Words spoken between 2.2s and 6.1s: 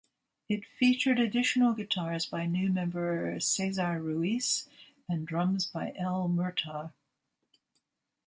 by new member Cesar Ruiz and drums by